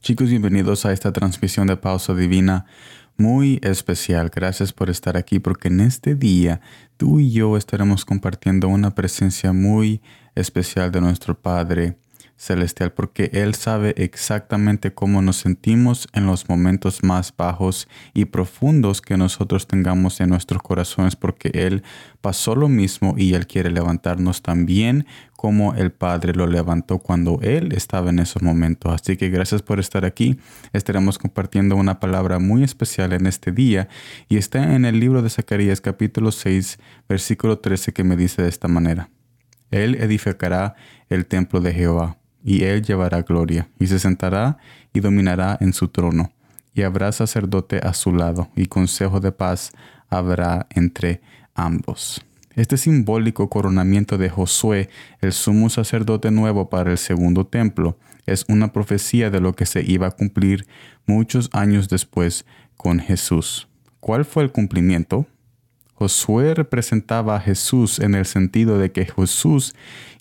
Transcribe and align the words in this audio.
Chicos, 0.00 0.30
bienvenidos 0.30 0.86
a 0.86 0.92
esta 0.92 1.12
transmisión 1.12 1.66
de 1.66 1.76
Pausa 1.76 2.14
Divina 2.14 2.66
muy 3.16 3.58
especial. 3.62 4.30
Gracias 4.32 4.72
por 4.72 4.90
estar 4.90 5.16
aquí 5.16 5.40
porque 5.40 5.68
en 5.68 5.80
este 5.80 6.14
día 6.14 6.60
tú 6.96 7.18
y 7.18 7.32
yo 7.32 7.56
estaremos 7.56 8.04
compartiendo 8.04 8.68
una 8.68 8.94
presencia 8.94 9.52
muy 9.52 10.00
especial 10.36 10.92
de 10.92 11.00
nuestro 11.00 11.38
Padre 11.38 11.98
celestial 12.38 12.92
porque 12.92 13.30
Él 13.34 13.54
sabe 13.54 13.94
exactamente 13.98 14.94
cómo 14.94 15.20
nos 15.20 15.36
sentimos 15.38 16.08
en 16.12 16.24
los 16.24 16.48
momentos 16.48 17.02
más 17.02 17.34
bajos 17.36 17.88
y 18.14 18.26
profundos 18.26 19.02
que 19.02 19.16
nosotros 19.16 19.66
tengamos 19.66 20.20
en 20.20 20.30
nuestros 20.30 20.62
corazones 20.62 21.16
porque 21.16 21.50
Él 21.52 21.82
pasó 22.20 22.54
lo 22.54 22.68
mismo 22.68 23.14
y 23.18 23.34
Él 23.34 23.46
quiere 23.48 23.70
levantarnos 23.70 24.40
también 24.40 25.04
como 25.36 25.74
el 25.74 25.90
Padre 25.90 26.32
lo 26.32 26.46
levantó 26.46 27.00
cuando 27.00 27.40
Él 27.42 27.72
estaba 27.72 28.10
en 28.10 28.20
esos 28.20 28.42
momentos. 28.42 28.92
Así 28.92 29.16
que 29.16 29.30
gracias 29.30 29.62
por 29.62 29.78
estar 29.78 30.04
aquí. 30.04 30.38
Estaremos 30.72 31.18
compartiendo 31.18 31.76
una 31.76 32.00
palabra 32.00 32.38
muy 32.38 32.62
especial 32.64 33.12
en 33.12 33.26
este 33.26 33.52
día 33.52 33.88
y 34.28 34.36
está 34.36 34.74
en 34.74 34.84
el 34.84 34.98
libro 34.98 35.22
de 35.22 35.30
Zacarías 35.30 35.80
capítulo 35.80 36.32
6 36.32 36.78
versículo 37.08 37.58
13 37.58 37.92
que 37.92 38.04
me 38.04 38.16
dice 38.16 38.42
de 38.42 38.48
esta 38.48 38.68
manera. 38.68 39.10
Él 39.70 39.96
edificará 39.96 40.74
el 41.08 41.26
templo 41.26 41.60
de 41.60 41.74
Jehová 41.74 42.17
y 42.44 42.64
él 42.64 42.82
llevará 42.82 43.22
gloria, 43.22 43.68
y 43.78 43.86
se 43.86 43.98
sentará 43.98 44.58
y 44.92 45.00
dominará 45.00 45.56
en 45.60 45.72
su 45.72 45.88
trono, 45.88 46.32
y 46.74 46.82
habrá 46.82 47.12
sacerdote 47.12 47.78
a 47.78 47.94
su 47.94 48.12
lado, 48.12 48.50
y 48.56 48.66
consejo 48.66 49.20
de 49.20 49.32
paz 49.32 49.72
habrá 50.08 50.66
entre 50.70 51.20
ambos. 51.54 52.24
Este 52.54 52.76
simbólico 52.76 53.48
coronamiento 53.48 54.18
de 54.18 54.30
Josué, 54.30 54.88
el 55.20 55.32
sumo 55.32 55.70
sacerdote 55.70 56.30
nuevo 56.30 56.68
para 56.68 56.90
el 56.90 56.98
segundo 56.98 57.46
templo, 57.46 57.98
es 58.26 58.44
una 58.48 58.72
profecía 58.72 59.30
de 59.30 59.40
lo 59.40 59.54
que 59.54 59.64
se 59.64 59.82
iba 59.82 60.08
a 60.08 60.10
cumplir 60.10 60.66
muchos 61.06 61.50
años 61.52 61.88
después 61.88 62.44
con 62.76 63.00
Jesús. 63.00 63.68
¿Cuál 64.00 64.24
fue 64.24 64.42
el 64.42 64.52
cumplimiento? 64.52 65.26
Josué 65.98 66.54
representaba 66.54 67.34
a 67.34 67.40
Jesús 67.40 67.98
en 67.98 68.14
el 68.14 68.24
sentido 68.24 68.78
de 68.78 68.92
que 68.92 69.04
Jesús 69.04 69.74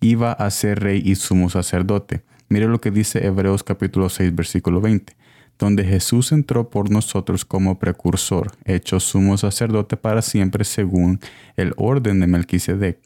iba 0.00 0.30
a 0.30 0.48
ser 0.50 0.78
rey 0.78 1.02
y 1.04 1.16
sumo 1.16 1.50
sacerdote. 1.50 2.22
Mire 2.48 2.68
lo 2.68 2.80
que 2.80 2.92
dice 2.92 3.26
Hebreos 3.26 3.64
capítulo 3.64 4.08
6 4.08 4.36
versículo 4.36 4.80
20, 4.80 5.16
donde 5.58 5.82
Jesús 5.82 6.30
entró 6.30 6.70
por 6.70 6.92
nosotros 6.92 7.44
como 7.44 7.80
precursor, 7.80 8.52
hecho 8.64 9.00
sumo 9.00 9.36
sacerdote 9.36 9.96
para 9.96 10.22
siempre 10.22 10.64
según 10.64 11.18
el 11.56 11.72
orden 11.76 12.20
de 12.20 12.28
Melquisedec. 12.28 13.00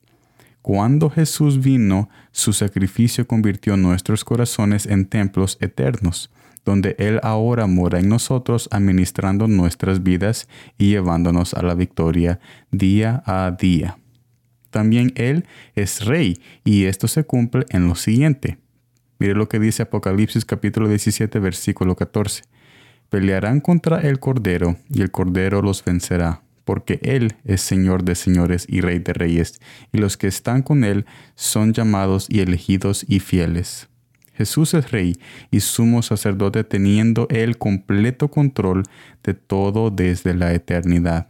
Cuando 0.61 1.08
Jesús 1.08 1.62
vino, 1.62 2.11
su 2.33 2.52
sacrificio 2.52 3.27
convirtió 3.27 3.78
nuestros 3.78 4.27
corazones 4.27 4.84
en 4.84 5.06
templos 5.06 5.56
eternos 5.62 6.30
donde 6.69 6.97
Él 6.98 7.19
ahora 7.22 7.66
mora 7.66 7.98
en 7.98 8.11
nosotros, 8.11 8.69
administrando 8.70 9.48
nuestras 9.48 10.02
vidas 10.02 10.48
y 10.77 10.91
llevándonos 10.91 11.55
a 11.55 11.62
la 11.62 11.74
victoria 11.74 12.41
día 12.70 13.22
a 13.24 13.56
día. 13.58 13.97
También 14.69 15.12
Él 15.14 15.46
es 15.74 16.05
Rey 16.05 16.42
y 16.64 16.84
esto 16.84 17.08
se 17.08 17.24
cumple 17.24 17.64
en 17.70 17.89
lo 17.89 17.94
siguiente. 17.94 18.58
Mire 19.19 19.34
lo 19.34 19.48
que 19.48 19.58
dice 19.58 19.84
Apocalipsis 19.84 20.44
capítulo 20.44 20.89
17 20.89 21.39
versículo 21.39 21.96
14. 21.96 22.42
Pelearán 23.08 23.61
contra 23.61 24.02
el 24.02 24.20
Cordero 24.20 24.77
y 24.91 25.00
el 25.00 25.11
Cordero 25.11 25.62
los 25.62 25.83
vencerá, 25.83 26.42
porque 26.66 26.98
Él 27.00 27.34
es 27.44 27.62
Señor 27.62 28.05
de 28.05 28.14
señores 28.14 28.66
y 28.69 28.83
Rey 28.83 28.98
de 28.98 29.14
reyes, 29.14 29.58
y 29.91 29.96
los 29.96 30.19
que 30.19 30.27
están 30.27 30.61
con 30.61 30.84
Él 30.84 31.06
son 31.34 31.72
llamados 31.72 32.27
y 32.28 32.41
elegidos 32.41 33.06
y 33.08 33.20
fieles. 33.20 33.88
Jesús 34.39 34.72
es 34.75 34.92
rey 34.92 35.17
y 35.50 35.58
sumo 35.58 36.00
sacerdote 36.00 36.62
teniendo 36.62 37.27
el 37.29 37.58
completo 37.58 38.29
control 38.29 38.85
de 39.24 39.35
todo 39.35 39.90
desde 39.90 40.33
la 40.33 40.55
eternidad. 40.55 41.27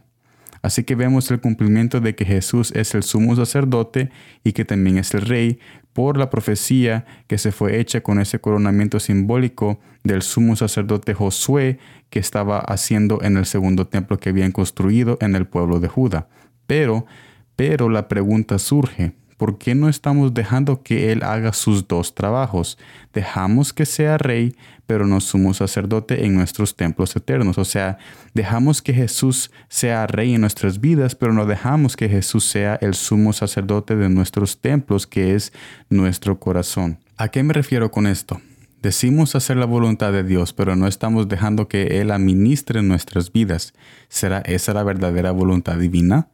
Así 0.61 0.83
que 0.83 0.93
vemos 0.93 1.31
el 1.31 1.41
cumplimiento 1.41 2.01
de 2.01 2.13
que 2.13 2.23
Jesús 2.23 2.71
es 2.75 2.93
el 2.93 3.01
sumo 3.01 3.35
sacerdote 3.35 4.11
y 4.43 4.51
que 4.51 4.63
también 4.63 4.99
es 4.99 5.11
el 5.15 5.21
rey 5.21 5.57
por 5.93 6.17
la 6.17 6.29
profecía 6.29 7.05
que 7.25 7.39
se 7.39 7.51
fue 7.51 7.79
hecha 7.79 8.01
con 8.01 8.19
ese 8.19 8.39
coronamiento 8.39 8.99
simbólico 8.99 9.79
del 10.03 10.21
sumo 10.21 10.55
sacerdote 10.55 11.15
Josué 11.15 11.79
que 12.11 12.19
estaba 12.19 12.59
haciendo 12.59 13.23
en 13.23 13.37
el 13.37 13.47
segundo 13.47 13.87
templo 13.87 14.19
que 14.19 14.29
habían 14.29 14.51
construido 14.51 15.17
en 15.19 15.33
el 15.33 15.47
pueblo 15.47 15.79
de 15.79 15.87
Judá. 15.87 16.27
Pero, 16.67 17.07
pero 17.55 17.89
la 17.89 18.07
pregunta 18.07 18.59
surge, 18.59 19.13
¿por 19.39 19.57
qué 19.57 19.73
no 19.73 19.87
estamos 19.87 20.33
dejando 20.33 20.83
que 20.83 21.13
Él 21.13 21.23
haga 21.23 21.53
sus 21.53 21.87
dos 21.87 22.13
trabajos? 22.13 22.77
Dejamos 23.13 23.71
que 23.71 23.85
sea 23.85 24.17
rey, 24.17 24.53
pero 24.85 25.07
no 25.07 25.21
sumo 25.21 25.53
sacerdote 25.53 26.25
en 26.25 26.35
nuestros 26.35 26.75
templos 26.75 27.15
eternos. 27.15 27.57
O 27.57 27.63
sea, 27.63 27.97
dejamos 28.33 28.81
que 28.81 28.93
Jesús 28.93 29.49
sea 29.69 30.07
rey 30.07 30.35
en 30.35 30.41
nuestras 30.41 30.81
vidas, 30.81 31.15
pero 31.15 31.31
no 31.31 31.45
dejamos 31.45 31.95
que 31.95 32.09
Jesús 32.09 32.43
sea 32.43 32.75
el 32.81 32.95
sumo 32.95 33.31
sacerdote 33.31 33.95
de 33.95 34.09
nuestros 34.09 34.59
templos, 34.59 35.07
que 35.07 35.35
es 35.35 35.53
nuestro 35.89 36.37
corazón. 36.37 36.99
¿A 37.15 37.29
qué 37.29 37.41
me 37.41 37.53
refiero 37.53 37.91
con 37.91 38.07
esto? 38.07 38.41
Decimos 38.81 39.35
hacer 39.35 39.55
la 39.55 39.65
voluntad 39.65 40.11
de 40.11 40.23
Dios, 40.23 40.51
pero 40.51 40.75
no 40.75 40.85
estamos 40.85 41.29
dejando 41.29 41.69
que 41.69 42.01
Él 42.01 42.11
administre 42.11 42.81
nuestras 42.81 43.31
vidas. 43.31 43.73
¿Será 44.09 44.39
esa 44.39 44.73
la 44.73 44.83
verdadera 44.83 45.31
voluntad 45.31 45.77
divina? 45.77 46.27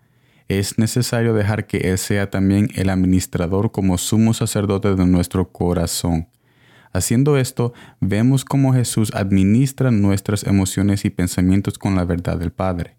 Es 0.47 0.77
necesario 0.77 1.33
dejar 1.33 1.65
que 1.67 1.77
Él 1.89 1.97
sea 1.97 2.29
también 2.29 2.69
el 2.75 2.89
administrador 2.89 3.71
como 3.71 3.97
sumo 3.97 4.33
sacerdote 4.33 4.95
de 4.95 5.05
nuestro 5.05 5.51
corazón. 5.51 6.27
Haciendo 6.93 7.37
esto, 7.37 7.73
vemos 7.99 8.45
cómo 8.45 8.73
Jesús 8.73 9.11
administra 9.13 9.91
nuestras 9.91 10.43
emociones 10.45 11.03
y 11.03 11.09
pensamientos 11.09 11.77
con 11.77 11.95
la 11.95 12.05
verdad 12.05 12.37
del 12.37 12.51
Padre. 12.51 12.95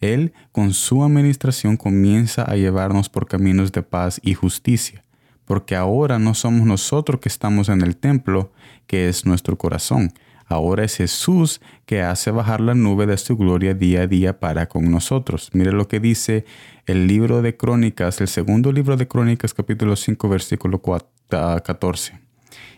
Él, 0.00 0.32
con 0.52 0.72
su 0.72 1.04
administración, 1.04 1.76
comienza 1.76 2.42
a 2.42 2.56
llevarnos 2.56 3.08
por 3.08 3.28
caminos 3.28 3.72
de 3.72 3.82
paz 3.82 4.20
y 4.22 4.34
justicia, 4.34 5.04
porque 5.44 5.76
ahora 5.76 6.18
no 6.18 6.34
somos 6.34 6.66
nosotros 6.66 7.20
que 7.20 7.28
estamos 7.28 7.68
en 7.68 7.82
el 7.82 7.96
templo, 7.96 8.52
que 8.86 9.08
es 9.08 9.24
nuestro 9.24 9.56
corazón, 9.56 10.12
Ahora 10.46 10.84
es 10.84 10.96
Jesús 10.96 11.60
que 11.86 12.02
hace 12.02 12.30
bajar 12.30 12.60
la 12.60 12.74
nube 12.74 13.06
de 13.06 13.16
su 13.16 13.36
gloria 13.36 13.74
día 13.74 14.02
a 14.02 14.06
día 14.06 14.38
para 14.38 14.66
con 14.66 14.90
nosotros. 14.90 15.50
Mire 15.52 15.72
lo 15.72 15.88
que 15.88 16.00
dice 16.00 16.44
el 16.86 17.06
libro 17.06 17.42
de 17.42 17.56
Crónicas, 17.56 18.20
el 18.20 18.28
segundo 18.28 18.70
libro 18.70 18.96
de 18.96 19.08
Crónicas, 19.08 19.54
capítulo 19.54 19.96
5, 19.96 20.28
versículo 20.28 20.80
14. 20.80 22.12
Ah, 22.12 22.20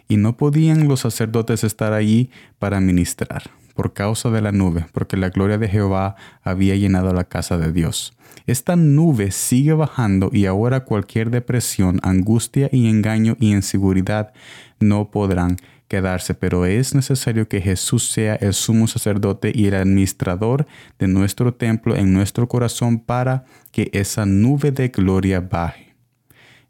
y 0.09 0.17
no 0.17 0.37
podían 0.39 0.89
los 0.89 1.01
sacerdotes 1.01 1.63
estar 1.65 1.93
allí 1.93 2.31
para 2.59 2.81
ministrar 2.81 3.51
por 3.79 3.93
causa 3.93 4.29
de 4.31 4.41
la 4.41 4.51
nube, 4.51 4.87
porque 4.93 5.17
la 5.17 5.29
gloria 5.29 5.57
de 5.57 5.69
Jehová 5.69 6.17
había 6.43 6.75
llenado 6.75 7.13
la 7.13 7.23
casa 7.23 7.59
de 7.59 7.71
Dios. 7.71 8.13
Esta 8.49 8.75
nube 8.75 9.31
sigue 9.31 9.73
bajando 9.73 10.31
y 10.33 10.47
ahora 10.47 10.85
cualquier 10.85 11.31
depresión, 11.31 12.01
angustia 12.03 12.69
y 12.73 12.89
engaño 12.89 13.37
y 13.39 13.53
inseguridad 13.53 14.33
no 14.81 15.13
podrán 15.13 15.59
quedarse, 15.89 16.35
pero 16.35 16.67
es 16.67 16.95
necesario 16.95 17.49
que 17.49 17.61
Jesús 17.61 18.11
sea 18.11 18.37
el 18.37 18.53
sumo 18.55 18.87
sacerdote 18.87 19.51
y 19.55 19.67
el 19.67 19.75
administrador 19.75 20.67
de 20.99 21.09
nuestro 21.09 21.55
templo 21.55 21.97
en 21.97 22.13
nuestro 22.13 22.47
corazón 22.47 23.01
para 23.01 23.45
que 23.73 23.91
esa 23.93 24.27
nube 24.27 24.71
de 24.71 24.89
gloria 24.89 25.41
baje. 25.41 25.95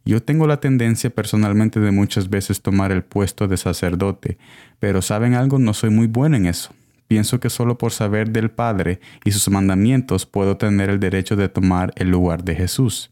Yo 0.04 0.22
tengo 0.22 0.46
la 0.46 0.60
tendencia 0.60 1.10
personalmente 1.10 1.80
de 1.80 1.90
muchas 1.90 2.30
veces 2.30 2.62
tomar 2.62 2.92
el 2.92 3.02
puesto 3.02 3.46
de 3.46 3.58
sacerdote, 3.58 4.38
pero 4.78 5.02
saben 5.02 5.34
algo, 5.34 5.58
no 5.58 5.74
soy 5.74 5.90
muy 5.90 6.06
bueno 6.06 6.36
en 6.36 6.46
eso. 6.46 6.72
Pienso 7.08 7.40
que 7.40 7.50
solo 7.50 7.76
por 7.76 7.92
saber 7.92 8.30
del 8.30 8.50
Padre 8.50 9.00
y 9.24 9.32
sus 9.32 9.50
mandamientos 9.50 10.24
puedo 10.26 10.56
tener 10.56 10.88
el 10.88 11.00
derecho 11.00 11.36
de 11.36 11.48
tomar 11.48 11.92
el 11.96 12.10
lugar 12.10 12.44
de 12.44 12.54
Jesús. 12.54 13.10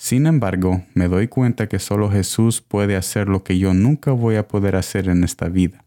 Sin 0.00 0.28
embargo, 0.28 0.84
me 0.94 1.08
doy 1.08 1.26
cuenta 1.26 1.66
que 1.66 1.80
solo 1.80 2.08
Jesús 2.08 2.60
puede 2.60 2.94
hacer 2.94 3.28
lo 3.28 3.42
que 3.42 3.58
yo 3.58 3.74
nunca 3.74 4.12
voy 4.12 4.36
a 4.36 4.46
poder 4.46 4.76
hacer 4.76 5.08
en 5.08 5.24
esta 5.24 5.48
vida. 5.48 5.84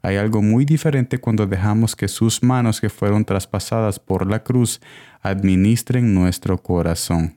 Hay 0.00 0.16
algo 0.16 0.40
muy 0.40 0.64
diferente 0.64 1.18
cuando 1.18 1.46
dejamos 1.46 1.94
que 1.94 2.08
sus 2.08 2.42
manos 2.42 2.80
que 2.80 2.88
fueron 2.88 3.26
traspasadas 3.26 3.98
por 3.98 4.26
la 4.26 4.42
cruz 4.42 4.80
administren 5.20 6.14
nuestro 6.14 6.62
corazón. 6.62 7.36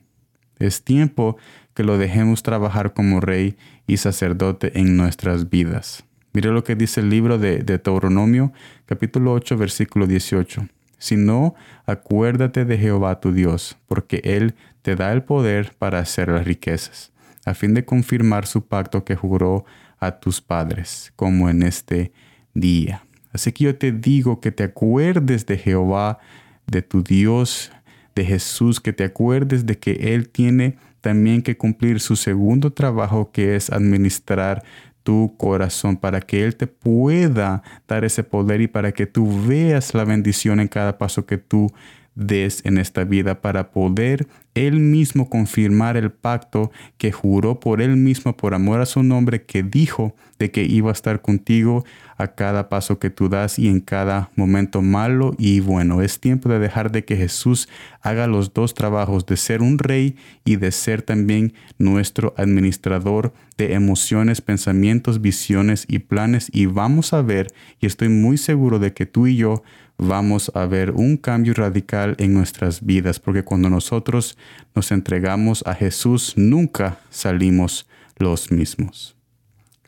Es 0.58 0.82
tiempo 0.82 1.36
que 1.74 1.84
lo 1.84 1.98
dejemos 1.98 2.42
trabajar 2.42 2.94
como 2.94 3.20
rey 3.20 3.58
y 3.86 3.98
sacerdote 3.98 4.80
en 4.80 4.96
nuestras 4.96 5.50
vidas. 5.50 6.02
Mire 6.32 6.50
lo 6.50 6.64
que 6.64 6.76
dice 6.76 7.00
el 7.00 7.10
libro 7.10 7.38
de, 7.38 7.58
de 7.58 7.64
Deuteronomio, 7.64 8.54
capítulo 8.86 9.34
8, 9.34 9.58
versículo 9.58 10.06
18 10.06 10.66
sino 10.98 11.54
acuérdate 11.84 12.64
de 12.64 12.78
Jehová 12.78 13.20
tu 13.20 13.32
Dios, 13.32 13.76
porque 13.86 14.20
Él 14.24 14.54
te 14.86 14.94
da 14.94 15.12
el 15.12 15.24
poder 15.24 15.72
para 15.76 15.98
hacer 15.98 16.28
las 16.28 16.44
riquezas, 16.44 17.10
a 17.44 17.54
fin 17.54 17.74
de 17.74 17.84
confirmar 17.84 18.46
su 18.46 18.68
pacto 18.68 19.04
que 19.04 19.16
juró 19.16 19.64
a 19.98 20.20
tus 20.20 20.40
padres, 20.40 21.12
como 21.16 21.50
en 21.50 21.64
este 21.64 22.12
día. 22.54 23.04
Así 23.32 23.50
que 23.50 23.64
yo 23.64 23.76
te 23.76 23.90
digo 23.90 24.40
que 24.40 24.52
te 24.52 24.62
acuerdes 24.62 25.44
de 25.44 25.58
Jehová, 25.58 26.20
de 26.68 26.82
tu 26.82 27.02
Dios, 27.02 27.72
de 28.14 28.24
Jesús, 28.24 28.78
que 28.78 28.92
te 28.92 29.02
acuerdes 29.02 29.66
de 29.66 29.76
que 29.76 30.14
Él 30.14 30.28
tiene 30.28 30.76
también 31.00 31.42
que 31.42 31.56
cumplir 31.56 31.98
su 31.98 32.14
segundo 32.14 32.72
trabajo, 32.72 33.32
que 33.32 33.56
es 33.56 33.70
administrar 33.70 34.62
tu 35.02 35.34
corazón 35.36 35.96
para 35.96 36.20
que 36.20 36.44
Él 36.44 36.54
te 36.54 36.68
pueda 36.68 37.64
dar 37.88 38.04
ese 38.04 38.22
poder 38.22 38.60
y 38.60 38.68
para 38.68 38.92
que 38.92 39.06
tú 39.06 39.48
veas 39.48 39.94
la 39.94 40.04
bendición 40.04 40.60
en 40.60 40.68
cada 40.68 40.96
paso 40.96 41.26
que 41.26 41.38
tú 41.38 41.72
des 42.14 42.64
en 42.64 42.78
esta 42.78 43.02
vida 43.02 43.40
para 43.40 43.72
poder 43.72 44.28
él 44.56 44.80
mismo 44.80 45.28
confirmar 45.28 45.98
el 45.98 46.10
pacto 46.10 46.70
que 46.96 47.12
juró 47.12 47.60
por 47.60 47.82
él 47.82 47.96
mismo 47.96 48.36
por 48.36 48.54
amor 48.54 48.80
a 48.80 48.86
su 48.86 49.02
nombre 49.02 49.44
que 49.44 49.62
dijo 49.62 50.16
de 50.38 50.50
que 50.50 50.64
iba 50.64 50.90
a 50.90 50.92
estar 50.92 51.20
contigo 51.20 51.84
a 52.16 52.28
cada 52.28 52.70
paso 52.70 52.98
que 52.98 53.10
tú 53.10 53.28
das 53.28 53.58
y 53.58 53.68
en 53.68 53.80
cada 53.80 54.30
momento 54.34 54.80
malo 54.80 55.34
y 55.38 55.60
bueno. 55.60 56.00
Es 56.00 56.20
tiempo 56.20 56.48
de 56.48 56.58
dejar 56.58 56.90
de 56.90 57.04
que 57.04 57.16
Jesús 57.16 57.68
haga 58.00 58.26
los 58.26 58.54
dos 58.54 58.72
trabajos 58.72 59.26
de 59.26 59.36
ser 59.36 59.60
un 59.60 59.78
rey 59.78 60.16
y 60.44 60.56
de 60.56 60.72
ser 60.72 61.02
también 61.02 61.52
nuestro 61.78 62.34
administrador 62.38 63.34
de 63.58 63.74
emociones, 63.74 64.40
pensamientos, 64.40 65.20
visiones 65.20 65.84
y 65.88 65.98
planes 65.98 66.48
y 66.52 66.66
vamos 66.66 67.12
a 67.12 67.20
ver 67.20 67.48
y 67.78 67.86
estoy 67.86 68.08
muy 68.08 68.38
seguro 68.38 68.78
de 68.78 68.94
que 68.94 69.04
tú 69.04 69.26
y 69.26 69.36
yo 69.36 69.62
vamos 69.98 70.50
a 70.54 70.66
ver 70.66 70.90
un 70.92 71.16
cambio 71.16 71.54
radical 71.54 72.16
en 72.18 72.34
nuestras 72.34 72.84
vidas, 72.84 73.18
porque 73.18 73.44
cuando 73.44 73.70
nosotros 73.70 74.36
nos 74.74 74.92
entregamos 74.92 75.62
a 75.66 75.74
Jesús, 75.74 76.34
nunca 76.36 76.98
salimos 77.10 77.86
los 78.18 78.50
mismos. 78.50 79.16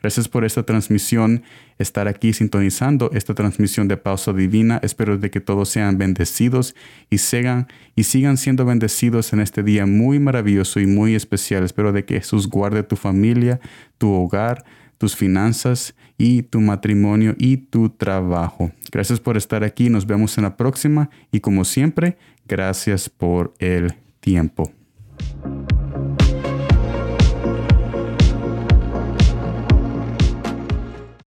Gracias 0.01 0.29
por 0.29 0.45
esta 0.45 0.63
transmisión, 0.63 1.43
estar 1.77 2.07
aquí 2.07 2.31
sintonizando 2.31 3.11
esta 3.13 3.33
transmisión 3.33 3.89
de 3.89 3.97
pausa 3.97 4.31
divina. 4.31 4.79
Espero 4.81 5.17
de 5.17 5.29
que 5.29 5.41
todos 5.41 5.67
sean 5.69 5.97
bendecidos 5.97 6.73
y 7.09 7.17
sigan 7.17 7.67
y 7.95 8.03
sigan 8.03 8.37
siendo 8.37 8.63
bendecidos 8.63 9.33
en 9.33 9.41
este 9.41 9.61
día 9.61 9.85
muy 9.85 10.19
maravilloso 10.19 10.79
y 10.79 10.87
muy 10.87 11.15
especial. 11.15 11.65
Espero 11.65 11.91
de 11.91 12.05
que 12.05 12.15
Jesús 12.15 12.47
guarde 12.47 12.83
tu 12.83 12.95
familia, 12.95 13.59
tu 13.97 14.13
hogar, 14.13 14.63
tus 14.97 15.17
finanzas 15.17 15.95
y 16.17 16.43
tu 16.43 16.61
matrimonio 16.61 17.35
y 17.37 17.57
tu 17.57 17.89
trabajo. 17.89 18.71
Gracias 18.91 19.19
por 19.19 19.35
estar 19.35 19.65
aquí, 19.65 19.89
nos 19.89 20.05
vemos 20.05 20.37
en 20.37 20.45
la 20.45 20.55
próxima 20.55 21.09
y 21.31 21.41
como 21.41 21.65
siempre, 21.65 22.17
gracias 22.47 23.09
por 23.09 23.53
el 23.59 23.95
tiempo. 24.19 24.71